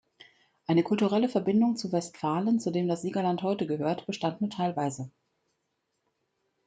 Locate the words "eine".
0.65-0.81